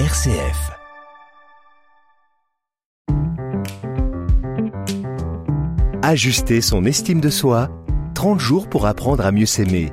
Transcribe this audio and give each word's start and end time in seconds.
RCF. 0.00 0.72
Ajuster 6.02 6.60
son 6.60 6.84
estime 6.84 7.20
de 7.20 7.30
soi, 7.30 7.70
30 8.16 8.40
jours 8.40 8.68
pour 8.68 8.86
apprendre 8.86 9.24
à 9.24 9.30
mieux 9.30 9.46
s'aimer. 9.46 9.92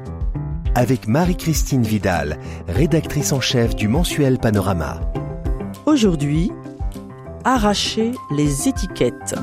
Avec 0.73 1.07
Marie-Christine 1.07 1.83
Vidal, 1.83 2.39
rédactrice 2.67 3.31
en 3.31 3.41
chef 3.41 3.75
du 3.75 3.87
mensuel 3.87 4.39
Panorama. 4.39 5.01
Aujourd'hui, 5.85 6.51
arracher 7.43 8.13
les 8.31 8.67
étiquettes. 8.67 9.35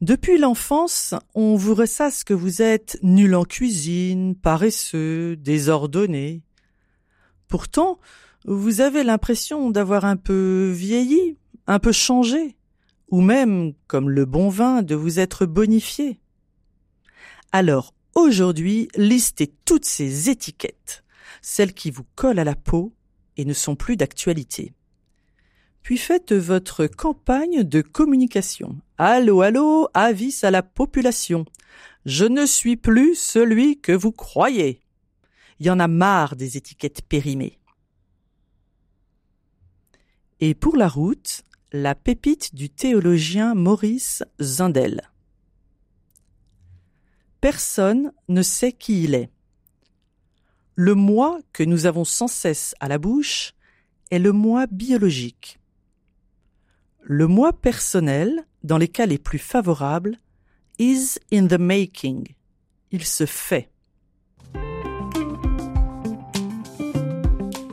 Depuis 0.00 0.38
l'enfance, 0.38 1.14
on 1.34 1.56
vous 1.56 1.74
ressasse 1.74 2.24
que 2.24 2.32
vous 2.32 2.62
êtes 2.62 2.98
nul 3.02 3.34
en 3.34 3.44
cuisine, 3.44 4.34
paresseux, 4.34 5.36
désordonné. 5.36 6.40
Pourtant, 7.48 7.98
vous 8.48 8.80
avez 8.80 9.04
l'impression 9.04 9.70
d'avoir 9.70 10.06
un 10.06 10.16
peu 10.16 10.72
vieilli, 10.74 11.36
un 11.66 11.78
peu 11.78 11.92
changé, 11.92 12.56
ou 13.10 13.20
même, 13.20 13.74
comme 13.86 14.08
le 14.08 14.24
bon 14.24 14.48
vin, 14.48 14.80
de 14.80 14.94
vous 14.94 15.20
être 15.20 15.44
bonifié. 15.44 16.18
Alors, 17.52 17.92
aujourd'hui, 18.14 18.88
listez 18.96 19.52
toutes 19.66 19.84
ces 19.84 20.30
étiquettes, 20.30 21.04
celles 21.42 21.74
qui 21.74 21.90
vous 21.90 22.06
collent 22.14 22.38
à 22.38 22.44
la 22.44 22.54
peau 22.54 22.94
et 23.36 23.44
ne 23.44 23.52
sont 23.52 23.76
plus 23.76 23.98
d'actualité. 23.98 24.72
Puis 25.82 25.98
faites 25.98 26.32
votre 26.32 26.86
campagne 26.86 27.64
de 27.64 27.82
communication. 27.82 28.78
Allô, 28.96 29.42
allô, 29.42 29.88
avis 29.92 30.38
à 30.42 30.50
la 30.50 30.62
population. 30.62 31.44
Je 32.06 32.24
ne 32.24 32.46
suis 32.46 32.76
plus 32.76 33.14
celui 33.14 33.78
que 33.78 33.92
vous 33.92 34.12
croyez. 34.12 34.80
Il 35.60 35.66
y 35.66 35.70
en 35.70 35.80
a 35.80 35.88
marre 35.88 36.34
des 36.34 36.56
étiquettes 36.56 37.02
périmées. 37.02 37.58
Et 40.40 40.54
pour 40.54 40.76
la 40.76 40.88
route, 40.88 41.42
la 41.72 41.94
pépite 41.94 42.54
du 42.54 42.70
théologien 42.70 43.54
Maurice 43.54 44.22
Zindel. 44.40 45.02
Personne 47.40 48.12
ne 48.28 48.42
sait 48.42 48.72
qui 48.72 49.04
il 49.04 49.14
est. 49.14 49.30
Le 50.76 50.94
moi 50.94 51.40
que 51.52 51.64
nous 51.64 51.86
avons 51.86 52.04
sans 52.04 52.28
cesse 52.28 52.74
à 52.78 52.86
la 52.86 52.98
bouche 52.98 53.52
est 54.12 54.20
le 54.20 54.30
moi 54.30 54.66
biologique. 54.68 55.58
Le 57.02 57.26
moi 57.26 57.52
personnel, 57.52 58.46
dans 58.62 58.78
les 58.78 58.88
cas 58.88 59.06
les 59.06 59.18
plus 59.18 59.38
favorables, 59.38 60.18
is 60.78 61.16
in 61.32 61.48
the 61.48 61.58
making. 61.58 62.28
Il 62.92 63.04
se 63.04 63.26
fait. 63.26 63.70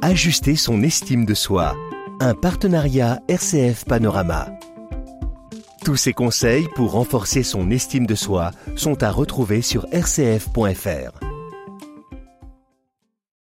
Ajuster 0.01 0.55
son 0.55 0.81
estime 0.81 1.25
de 1.25 1.33
soi. 1.33 1.75
Un 2.21 2.33
partenariat 2.33 3.19
RCF 3.27 3.83
Panorama. 3.85 4.47
Tous 5.83 5.97
ces 5.97 6.13
conseils 6.13 6.67
pour 6.75 6.91
renforcer 6.91 7.43
son 7.43 7.69
estime 7.71 8.05
de 8.05 8.15
soi 8.15 8.51
sont 8.77 9.03
à 9.03 9.11
retrouver 9.11 9.61
sur 9.61 9.85
rcf.fr. 9.91 11.24